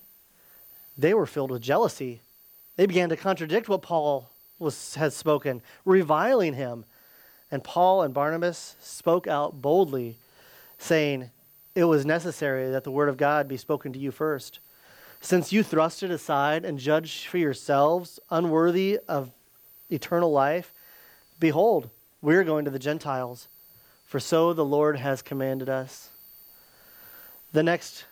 [0.97, 2.23] they were filled with jealousy.
[2.77, 6.85] They began to contradict what Paul was, had spoken, reviling him
[7.51, 10.17] and Paul and Barnabas spoke out boldly,
[10.79, 11.31] saying,
[11.75, 14.59] It was necessary that the word of God be spoken to you first.
[15.21, 19.31] Since you thrust it aside and judge for yourselves unworthy of
[19.91, 20.73] eternal life,
[21.39, 21.89] behold,
[22.27, 23.47] we are going to the Gentiles,
[24.05, 26.11] for so the Lord has commanded us.
[27.53, 28.05] The next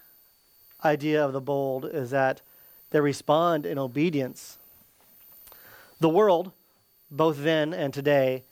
[0.85, 2.41] idea of the bold is that
[2.91, 4.57] they respond in obedience.
[5.99, 6.53] The world,
[7.11, 8.45] both then and today,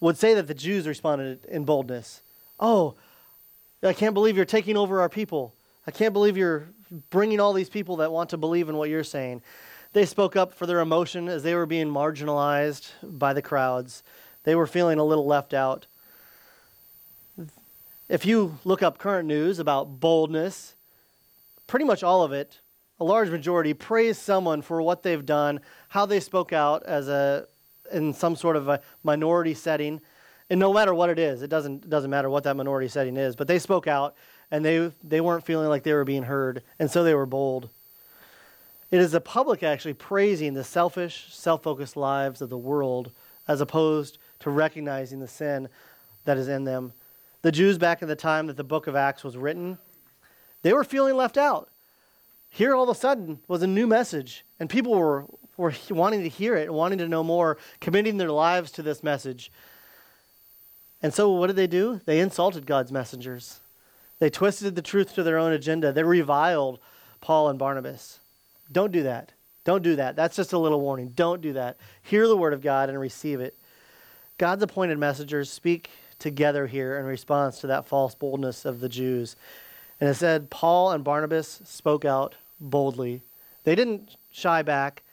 [0.00, 2.20] would say that the Jews responded in boldness.
[2.58, 2.96] Oh,
[3.84, 5.54] I can't believe you're taking over our people.
[5.86, 6.66] I can't believe you're
[7.10, 9.42] bringing all these people that want to believe in what you're saying.
[9.92, 14.02] They spoke up for their emotion as they were being marginalized by the crowds.
[14.44, 15.86] They were feeling a little left out.
[18.08, 20.74] If you look up current news about boldness,
[21.66, 22.60] pretty much all of it,
[23.00, 27.46] a large majority, praise someone for what they've done, how they spoke out as a
[27.92, 30.00] in some sort of a minority setting.
[30.50, 33.36] And no matter what it is, it doesn't, doesn't matter what that minority setting is,
[33.36, 34.14] but they spoke out
[34.50, 37.70] and they, they weren't feeling like they were being heard, and so they were bold.
[38.90, 43.12] It is the public actually praising the selfish, self focused lives of the world
[43.48, 45.68] as opposed to recognizing the sin
[46.24, 46.92] that is in them.
[47.42, 49.78] The Jews, back in the time that the book of Acts was written,
[50.62, 51.68] they were feeling left out.
[52.50, 55.24] Here, all of a sudden, was a new message, and people were
[55.56, 59.02] were wanting to hear it, and wanting to know more, committing their lives to this
[59.02, 59.50] message.
[61.02, 62.00] And so, what did they do?
[62.04, 63.60] They insulted God's messengers.
[64.18, 65.92] They twisted the truth to their own agenda.
[65.92, 66.78] They reviled
[67.20, 68.20] Paul and Barnabas.
[68.70, 69.32] Don't do that.
[69.64, 70.14] Don't do that.
[70.14, 71.08] That's just a little warning.
[71.14, 71.76] Don't do that.
[72.02, 73.56] Hear the word of God and receive it.
[74.42, 79.36] God's appointed messengers speak together here in response to that false boldness of the Jews.
[80.00, 83.22] And it said, Paul and Barnabas spoke out boldly.
[83.62, 85.04] They didn't shy back.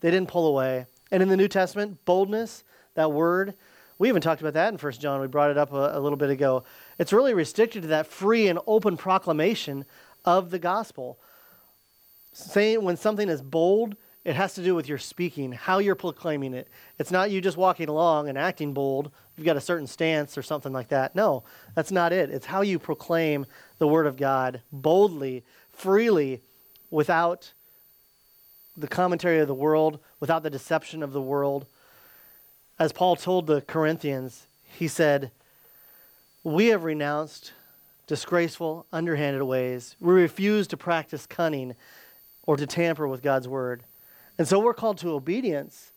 [0.00, 0.86] They didn't pull away.
[1.10, 3.52] And in the New Testament, boldness, that word,
[3.98, 5.20] we even talked about that in 1 John.
[5.20, 6.64] We brought it up a, a little bit ago.
[6.98, 9.84] It's really restricted to that free and open proclamation
[10.24, 11.18] of the gospel.
[12.32, 13.96] Saying when something is bold,
[14.28, 16.68] it has to do with your speaking, how you're proclaiming it.
[16.98, 19.10] It's not you just walking along and acting bold.
[19.34, 21.16] You've got a certain stance or something like that.
[21.16, 22.28] No, that's not it.
[22.28, 23.46] It's how you proclaim
[23.78, 26.42] the word of God boldly, freely,
[26.90, 27.54] without
[28.76, 31.64] the commentary of the world, without the deception of the world.
[32.78, 35.30] As Paul told the Corinthians, he said,
[36.44, 37.54] We have renounced
[38.06, 39.96] disgraceful, underhanded ways.
[39.98, 41.76] We refuse to practice cunning
[42.42, 43.84] or to tamper with God's word.
[44.38, 45.92] And so we're called to obedience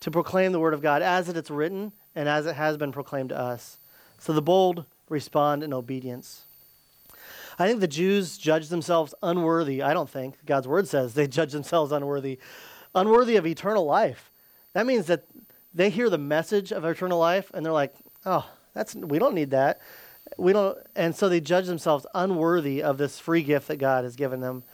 [0.00, 2.92] to proclaim the word of God as it is written and as it has been
[2.92, 3.78] proclaimed to us.
[4.18, 6.44] So the bold respond in obedience.
[7.58, 9.82] I think the Jews judge themselves unworthy.
[9.82, 10.44] I don't think.
[10.44, 12.38] God's word says they judge themselves unworthy,
[12.94, 14.30] unworthy of eternal life.
[14.74, 15.24] That means that
[15.74, 17.94] they hear the message of eternal life and they're like,
[18.26, 19.80] oh, that's, we don't need that.
[20.38, 24.16] We don't, and so they judge themselves unworthy of this free gift that God has
[24.16, 24.64] given them.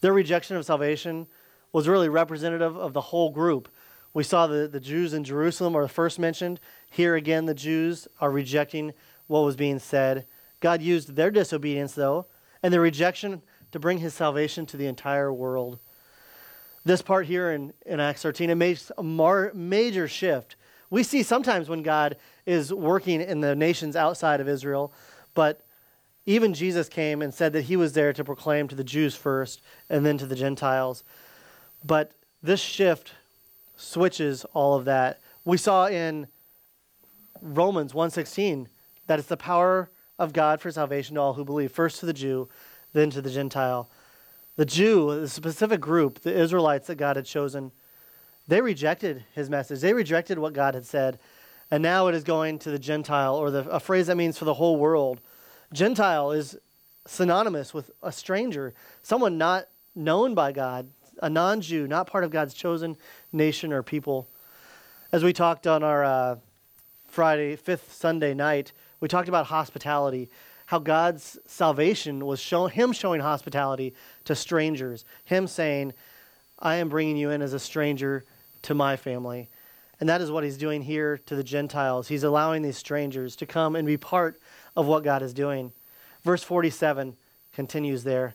[0.00, 1.26] Their rejection of salvation
[1.72, 3.68] was really representative of the whole group.
[4.14, 6.60] We saw the, the Jews in Jerusalem are first mentioned.
[6.90, 8.92] Here again, the Jews are rejecting
[9.26, 10.26] what was being said.
[10.60, 12.26] God used their disobedience, though,
[12.62, 15.78] and their rejection to bring his salvation to the entire world.
[16.84, 20.56] This part here in, in Acts 13, it makes a mar- major shift.
[20.90, 24.92] We see sometimes when God is working in the nations outside of Israel,
[25.34, 25.66] but
[26.24, 29.60] even Jesus came and said that he was there to proclaim to the Jews first
[29.90, 31.04] and then to the Gentiles.
[31.84, 32.12] But
[32.42, 33.12] this shift
[33.76, 35.20] switches all of that.
[35.44, 36.26] We saw in
[37.40, 38.68] Romans 1:16
[39.06, 42.12] that it's the power of God for salvation to all who believe, first to the
[42.12, 42.48] Jew,
[42.92, 43.88] then to the Gentile.
[44.56, 47.70] The Jew, the specific group, the Israelites that God had chosen,
[48.48, 49.80] they rejected his message.
[49.80, 51.18] They rejected what God had said.
[51.70, 54.46] And now it is going to the Gentile, or the, a phrase that means for
[54.46, 55.20] the whole world.
[55.72, 56.56] Gentile is
[57.06, 60.88] synonymous with a stranger, someone not known by God,
[61.22, 62.96] a non Jew, not part of God's chosen
[63.32, 64.28] nation or people.
[65.12, 66.36] As we talked on our uh,
[67.06, 70.28] Friday, fifth Sunday night, we talked about hospitality,
[70.66, 75.94] how God's salvation was show, Him showing hospitality to strangers, Him saying,
[76.58, 78.24] I am bringing you in as a stranger
[78.62, 79.48] to my family.
[80.00, 82.08] And that is what He's doing here to the Gentiles.
[82.08, 84.40] He's allowing these strangers to come and be part
[84.76, 85.72] of what God is doing.
[86.22, 87.16] Verse 47
[87.52, 88.34] continues there.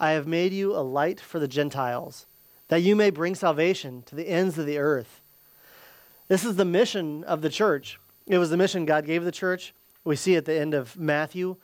[0.00, 2.26] I have made you a light for the Gentiles,
[2.68, 5.20] that you may bring salvation to the ends of the earth.
[6.28, 8.00] This is the mission of the church.
[8.26, 9.74] It was the mission God gave the church.
[10.02, 11.56] We see at the end of Matthew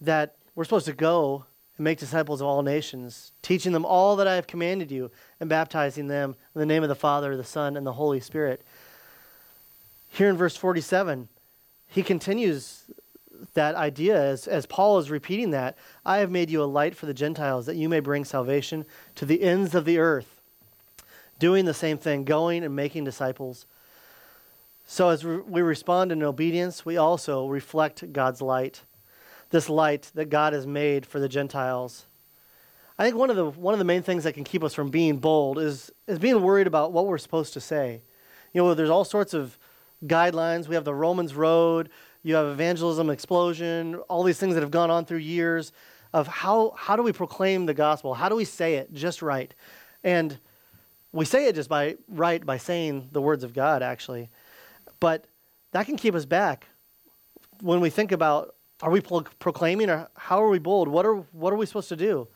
[0.00, 4.28] that we're supposed to go and make disciples of all nations, teaching them all that
[4.28, 7.76] I have commanded you and baptizing them in the name of the Father, the Son,
[7.76, 8.62] and the Holy Spirit.
[10.10, 11.28] Here in verse 47,
[11.88, 12.84] he continues
[13.54, 15.76] that idea as, as Paul is repeating that.
[16.04, 18.84] I have made you a light for the Gentiles that you may bring salvation
[19.16, 20.40] to the ends of the earth.
[21.38, 23.66] Doing the same thing, going and making disciples.
[24.86, 28.82] So as we respond in obedience, we also reflect God's light,
[29.50, 32.06] this light that God has made for the Gentiles.
[32.98, 34.90] I think one of the one of the main things that can keep us from
[34.90, 38.02] being bold is is being worried about what we're supposed to say.
[38.52, 39.58] You know, there's all sorts of
[40.04, 40.68] guidelines.
[40.68, 41.90] We have the Romans Road,
[42.28, 45.72] you have evangelism explosion, all these things that have gone on through years
[46.12, 48.12] of how, how do we proclaim the gospel?
[48.12, 49.54] How do we say it just right?
[50.04, 50.38] And
[51.10, 54.28] we say it just by right by saying the words of God, actually.
[55.00, 55.24] But
[55.72, 56.66] that can keep us back
[57.62, 60.86] when we think about are we pro- proclaiming or how are we bold?
[60.86, 62.28] What are, what are we supposed to do?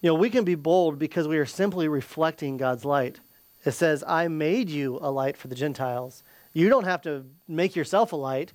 [0.00, 3.20] You know, we can be bold because we are simply reflecting God's light.
[3.64, 6.24] It says, I made you a light for the Gentiles.
[6.54, 8.52] You don't have to make yourself a light.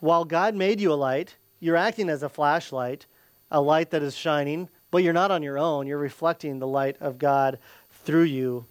[0.00, 3.06] While God made you a light, you're acting as a flashlight,
[3.50, 5.86] a light that is shining, but you're not on your own.
[5.86, 7.58] You're reflecting the light of God
[7.90, 8.66] through you.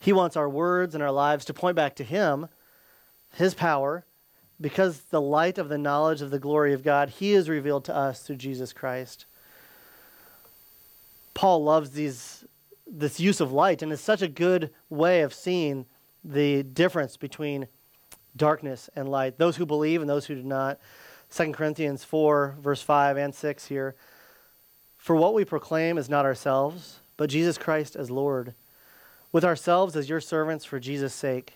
[0.00, 2.48] He wants our words and our lives to point back to Him,
[3.34, 4.04] His power,
[4.60, 7.96] because the light of the knowledge of the glory of God, He is revealed to
[7.96, 9.26] us through Jesus Christ.
[11.34, 12.44] Paul loves these,
[12.84, 15.86] this use of light, and it's such a good way of seeing
[16.24, 17.68] the difference between
[18.36, 20.78] darkness and light, those who believe and those who do not.
[21.30, 23.94] 2 Corinthians 4, verse 5 and 6 here.
[24.96, 28.54] For what we proclaim is not ourselves, but Jesus Christ as Lord,
[29.32, 31.54] with ourselves as your servants for Jesus' sake.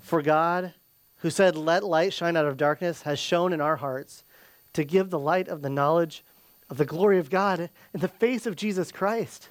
[0.00, 0.74] For God,
[1.18, 4.24] who said, Let light shine out of darkness, has shone in our hearts
[4.74, 6.22] to give the light of the knowledge
[6.68, 9.48] of the glory of God in the face of Jesus Christ.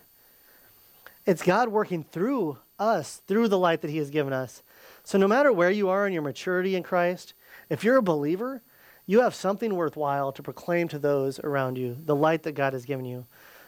[1.26, 4.62] It's God working through us through the light that He has given us.
[5.04, 7.34] So, no matter where you are in your maturity in Christ,
[7.70, 8.62] if you're a believer,
[9.06, 12.86] you have something worthwhile to proclaim to those around you, the light that God has
[12.86, 13.26] given you.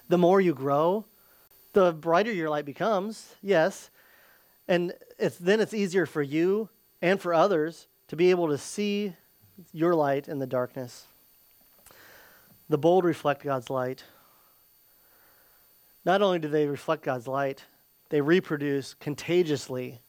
[0.08, 1.06] The more you grow,
[1.74, 3.89] the brighter your light becomes, yes.
[4.68, 6.70] And it's, then it's easier for you
[7.02, 9.14] and for others to be able to see
[9.74, 11.06] your light in the darkness.
[12.70, 14.03] The bold reflect God's light.
[16.06, 17.64] Not only do they reflect God's light,
[18.10, 20.01] they reproduce contagiously.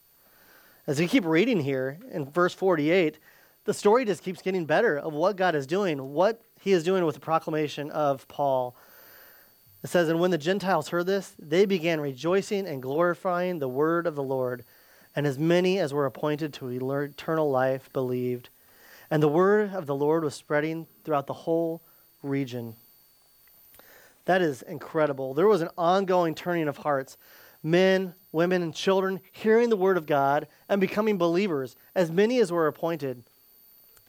[0.87, 3.19] As we keep reading here in verse 48,
[3.65, 7.05] the story just keeps getting better of what God is doing, what he is doing
[7.05, 8.77] with the proclamation of Paul.
[9.83, 14.07] It says, And when the Gentiles heard this, they began rejoicing and glorifying the word
[14.07, 14.65] of the Lord.
[15.17, 18.51] And as many as were appointed to eternal life believed.
[19.11, 21.83] And the word of the Lord was spreading throughout the whole
[22.23, 22.77] region.
[24.27, 25.35] That is incredible.
[25.35, 27.17] There was an ongoing turning of hearts
[27.63, 32.53] men, women, and children hearing the word of God and becoming believers, as many as
[32.53, 33.25] were appointed.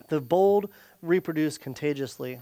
[0.10, 0.70] The bold
[1.02, 2.40] reproduce contagiously.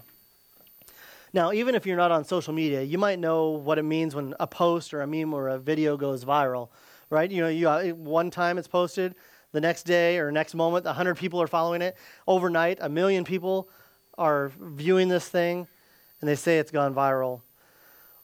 [1.32, 4.34] Now, even if you're not on social media, you might know what it means when
[4.38, 6.68] a post or a meme or a video goes viral,
[7.08, 7.30] right?
[7.30, 9.14] You know, you, uh, one time it's posted,
[9.52, 11.96] the next day or next moment, 100 people are following it.
[12.26, 13.70] Overnight, a million people
[14.18, 15.66] are viewing this thing,
[16.20, 17.40] and they say it's gone viral.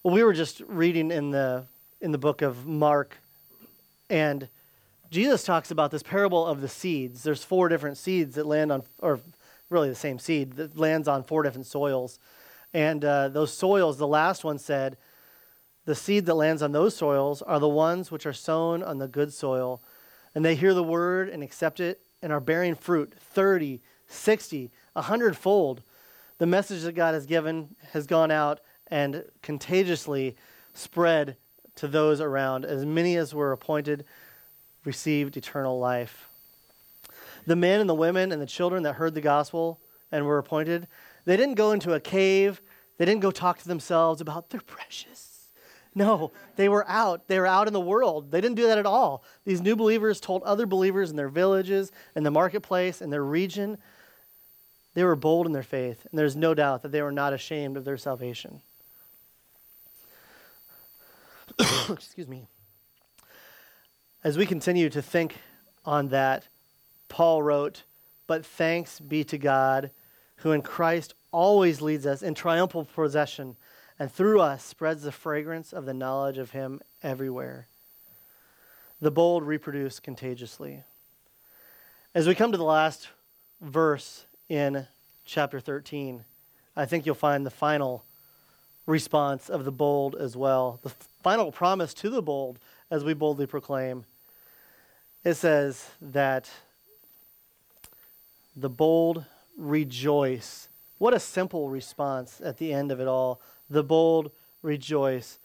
[0.03, 1.67] Well, we were just reading in the
[2.01, 3.19] in the book of Mark,
[4.11, 4.49] and
[5.11, 7.23] Jesus talks about this parable of the seeds.
[7.23, 9.21] There's four different seeds that land on, or
[9.71, 12.19] really the same seed that lands on four different soils,
[12.75, 13.99] and uh, those soils.
[13.99, 14.97] The last one said,
[15.85, 19.07] the seed that lands on those soils are the ones which are sown on the
[19.09, 19.81] good soil
[20.35, 25.37] and they hear the word and accept it and are bearing fruit 30, 60, 100
[25.37, 25.83] fold.
[26.39, 28.61] The message that God has given has gone out
[28.93, 30.37] and contagiously
[30.75, 31.37] spread
[31.77, 32.65] to those around.
[32.65, 34.05] As many as were appointed
[34.85, 36.29] received eternal life.
[37.47, 39.81] The men and the women and the children that heard the gospel
[40.13, 40.87] and were appointed,
[41.25, 42.61] they didn't go into a cave.
[42.99, 45.33] They didn't go talk to themselves about their precious
[45.95, 47.29] no, they were out.
[47.29, 48.31] They were out in the world.
[48.31, 49.23] They didn't do that at all.
[49.45, 53.79] These new believers told other believers in their villages, in the marketplace, in their region.
[54.95, 57.77] They were bold in their faith, and there's no doubt that they were not ashamed
[57.77, 58.63] of their salvation.
[61.91, 62.47] Excuse me.
[64.25, 65.37] As we continue to think
[65.85, 66.49] on that,
[67.09, 67.83] Paul wrote,
[68.27, 69.91] But thanks be to God,
[70.37, 73.57] who in Christ always leads us in triumphal procession
[73.99, 77.69] and through us spreads the fragrance of the knowledge of Him everywhere.
[79.01, 80.85] The bold reproduce contagiously.
[82.15, 83.09] As we come to the last
[83.61, 84.87] verse in
[85.25, 86.25] chapter 13,
[86.77, 88.05] I think you'll find the final
[88.93, 90.79] response of the bold as well.
[90.83, 90.91] The
[91.23, 92.59] final promise to the bold
[92.91, 94.05] as we boldly proclaim.
[95.25, 96.51] It says that
[98.55, 99.25] the bold
[99.57, 100.69] rejoice.
[100.99, 103.41] What a simple response at the end of it all
[103.71, 104.31] the bold
[104.61, 105.39] rejoice.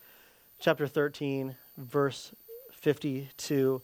[0.59, 2.33] Chapter 13, verse
[2.73, 3.81] 52.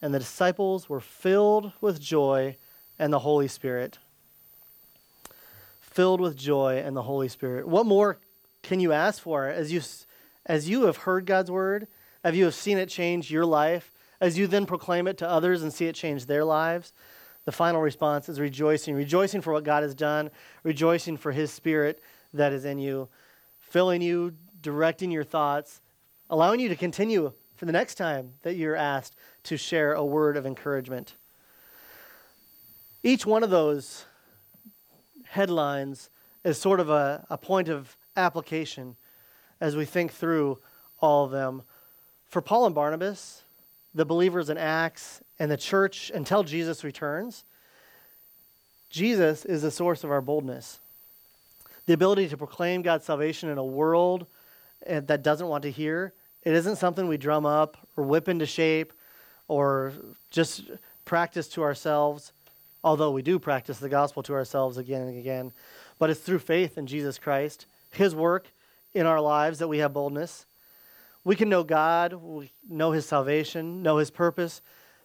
[0.00, 2.56] And the disciples were filled with joy
[2.98, 3.98] and the Holy Spirit.
[5.80, 7.68] Filled with joy and the Holy Spirit.
[7.68, 8.18] What more
[8.62, 9.80] can you ask for as you,
[10.46, 11.88] as you have heard God's word,
[12.24, 15.62] as you have seen it change your life, as you then proclaim it to others
[15.62, 16.92] and see it change their lives?
[17.44, 18.94] The final response is rejoicing.
[18.94, 20.30] Rejoicing for what God has done,
[20.62, 22.00] rejoicing for His Spirit
[22.32, 23.08] that is in you
[23.72, 25.80] filling you, directing your thoughts,
[26.28, 30.36] allowing you to continue for the next time that you're asked to share a word
[30.36, 31.14] of encouragement.
[33.02, 34.04] Each one of those
[35.24, 36.10] headlines
[36.44, 38.96] is sort of a, a point of application
[39.60, 40.58] as we think through
[41.00, 41.62] all of them.
[42.26, 43.42] For Paul and Barnabas,
[43.94, 47.44] the believers in Acts, and the church until Jesus returns,
[48.90, 50.80] Jesus is the source of our boldness
[51.86, 54.26] the ability to proclaim God's salvation in a world
[54.86, 58.46] eh, that doesn't want to hear, it isn't something we drum up or whip into
[58.46, 58.92] shape
[59.48, 59.92] or
[60.30, 60.64] just
[61.04, 62.32] practice to ourselves,
[62.82, 65.52] although we do practice the gospel to ourselves again and again.
[65.98, 68.52] But it's through faith in Jesus Christ, His work
[68.94, 70.46] in our lives, that we have boldness.
[71.24, 74.60] We can know God, we know His salvation, know His purpose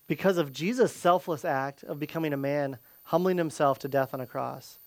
[0.07, 4.25] because of Jesus' selfless act of becoming a man, humbling Himself to death on a
[4.25, 4.79] cross.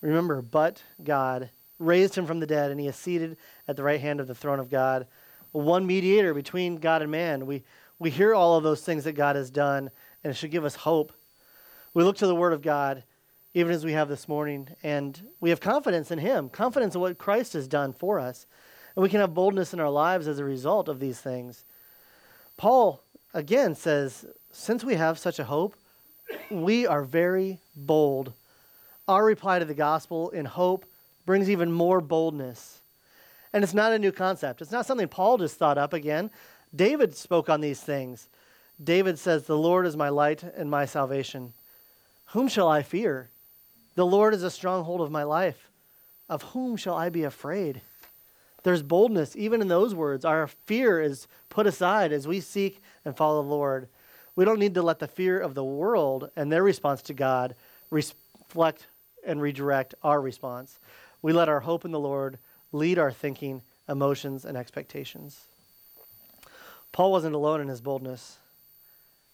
[0.00, 3.36] Remember, but God raised him from the dead, and he is seated
[3.66, 5.06] at the right hand of the throne of God.
[5.52, 7.46] One mediator between God and man.
[7.46, 7.64] We,
[7.98, 9.90] we hear all of those things that God has done,
[10.22, 11.12] and it should give us hope.
[11.92, 13.02] We look to the Word of God,
[13.54, 17.18] even as we have this morning, and we have confidence in Him, confidence in what
[17.18, 18.46] Christ has done for us.
[18.94, 21.64] And we can have boldness in our lives as a result of these things.
[22.56, 23.02] Paul,
[23.34, 25.74] again, says, since we have such a hope,
[26.50, 28.34] we are very bold
[29.10, 30.86] our reply to the gospel in hope
[31.26, 32.80] brings even more boldness.
[33.52, 34.62] And it's not a new concept.
[34.62, 36.30] It's not something Paul just thought up again.
[36.72, 38.28] David spoke on these things.
[38.82, 41.52] David says, The Lord is my light and my salvation.
[42.26, 43.30] Whom shall I fear?
[43.94, 45.70] The Lord is a stronghold of my life.
[46.28, 47.82] Of whom shall I be afraid?
[48.62, 50.24] There's boldness even in those words.
[50.24, 53.88] Our fear is put aside as we seek and follow the Lord.
[54.36, 57.54] We don't need to let the fear of the world and their response to God
[57.90, 58.86] reflect
[59.26, 60.78] and redirect our response.
[61.22, 62.38] We let our hope in the Lord
[62.72, 65.46] lead our thinking, emotions, and expectations.
[66.92, 68.38] Paul wasn't alone in his boldness.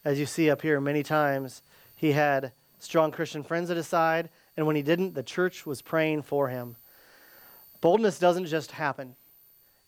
[0.05, 1.63] As you see up here, many times
[1.95, 5.83] he had strong Christian friends at his side, and when he didn't, the church was
[5.83, 6.77] praying for him.
[7.81, 9.17] Boldness doesn't just happen,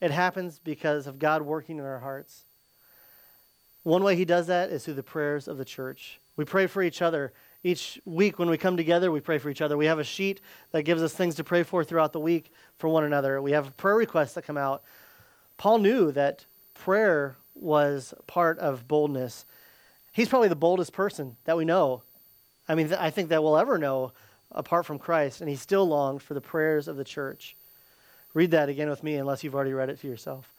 [0.01, 2.45] it happens because of God working in our hearts.
[3.83, 6.21] One way he does that is through the prayers of the church.
[6.37, 7.33] We pray for each other
[7.65, 9.77] Each week when we come together, we pray for each other.
[9.77, 10.41] We have a sheet
[10.71, 13.43] that gives us things to pray for throughout the week for one another.
[13.43, 14.85] We have prayer requests that come out.
[15.57, 19.45] Paul knew that prayer was part of boldness.
[20.13, 22.03] He's probably the boldest person that we know.
[22.69, 24.13] I mean, I think that we'll ever know
[24.53, 27.57] apart from Christ, and he still longed for the prayers of the church.
[28.35, 30.53] Read that again with me, unless you've already read it to yourself.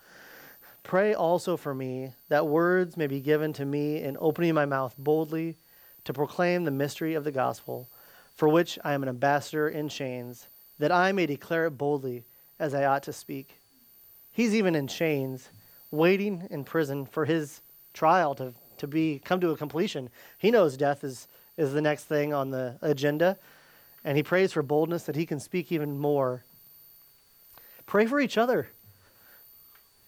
[0.84, 4.96] Pray also for me that words may be given to me in opening my mouth
[4.98, 5.56] boldly
[6.06, 7.88] to proclaim the mystery of the gospel,
[8.36, 10.48] for which I am an ambassador in chains,
[10.80, 12.24] that I may declare it boldly
[12.58, 13.60] as I ought to speak.
[14.32, 15.50] He's even in chains,
[15.92, 17.62] waiting in prison for his
[17.94, 20.10] trial to, to be come to a completion.
[20.38, 21.28] He knows death is,
[21.58, 23.38] is the next thing on the agenda,
[24.04, 26.43] and he prays for boldness that he can speak even more.
[27.86, 28.68] Pray for each other.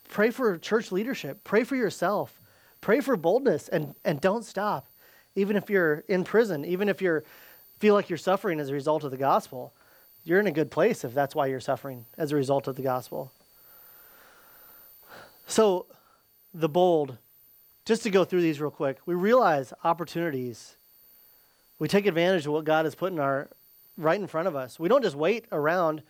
[0.10, 1.44] Pray for church leadership.
[1.44, 2.40] Pray for yourself.
[2.82, 4.88] Pray for boldness and, and don't stop.
[5.36, 7.22] Even if you're in prison, even if you
[7.80, 9.74] feel like you're suffering as a result of the gospel,
[10.24, 12.82] you're in a good place if that's why you're suffering as a result of the
[12.82, 13.32] gospel.
[15.48, 15.88] So,
[16.54, 17.18] the bold,
[17.86, 20.76] just to go through these real quick, we realize opportunities.
[21.80, 23.50] We take advantage of what God has put in our
[24.02, 24.80] right in front of us.
[24.80, 26.02] We don't just wait around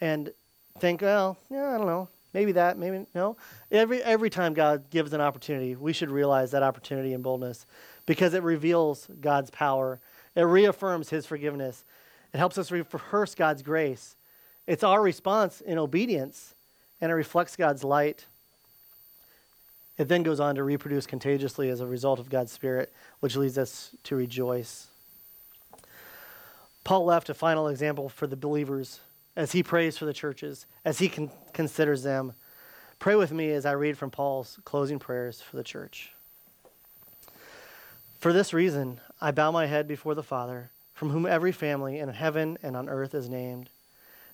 [0.00, 0.32] and
[0.78, 2.08] think, well, yeah, I don't know.
[2.32, 3.36] Maybe that, maybe no.
[3.72, 7.66] Every every time God gives an opportunity, we should realize that opportunity and boldness
[8.06, 10.00] because it reveals God's power.
[10.36, 11.84] It reaffirms his forgiveness.
[12.32, 14.14] It helps us rehearse God's grace.
[14.68, 16.54] It's our response in obedience
[17.00, 18.26] and it reflects God's light.
[19.98, 23.58] It then goes on to reproduce contagiously as a result of God's Spirit, which leads
[23.58, 24.89] us to rejoice.
[26.84, 29.00] Paul left a final example for the believers
[29.36, 32.34] as he prays for the churches, as he con- considers them.
[32.98, 36.12] Pray with me as I read from Paul's closing prayers for the church.
[38.18, 42.08] For this reason, I bow my head before the Father, from whom every family in
[42.10, 43.70] heaven and on earth is named,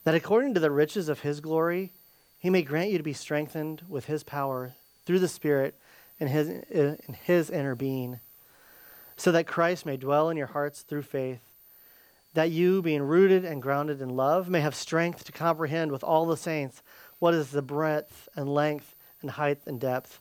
[0.03, 1.93] that according to the riches of his glory,
[2.39, 4.73] he may grant you to be strengthened with his power
[5.05, 5.77] through the Spirit
[6.19, 8.19] in his, in his inner being,
[9.17, 11.41] so that Christ may dwell in your hearts through faith
[12.37, 16.27] that you, being rooted and grounded in love, may have strength to comprehend with all
[16.27, 16.83] the saints
[17.19, 20.21] what is the breadth and length and height and depth,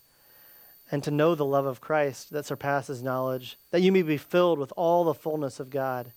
[0.90, 4.60] and to know the love of Christ that surpasses knowledge, that you may be filled
[4.60, 6.14] with all the fullness of God.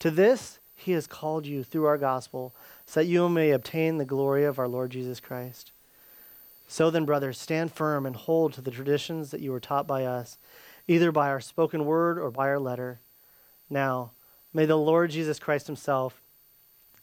[0.00, 2.52] To this he has called you through our gospel,
[2.84, 5.70] so that you may obtain the glory of our Lord Jesus Christ.
[6.66, 10.04] So then, brothers, stand firm and hold to the traditions that you were taught by
[10.04, 10.36] us,
[10.88, 12.98] either by our spoken word or by our letter.
[13.70, 14.10] Now,
[14.52, 16.20] May the Lord Jesus Christ Himself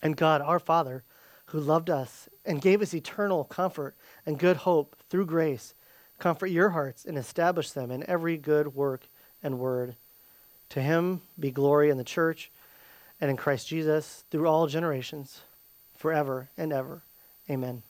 [0.02, 1.04] and God our Father,
[1.48, 3.96] who loved us and gave us eternal comfort
[4.26, 5.74] and good hope through grace,
[6.20, 9.08] comfort your hearts and establish them in every good work
[9.42, 9.96] and word.
[10.70, 12.52] To Him be glory in the church
[13.20, 15.42] and in Christ Jesus through all generations,
[15.98, 17.02] forever and ever.
[17.50, 17.82] Amen.